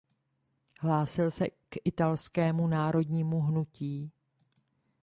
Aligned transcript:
Hlásil 0.79 1.31
se 1.31 1.47
k 1.49 1.75
italskému 1.85 2.67
národnímu 2.67 3.39
hnutí. 3.41 4.11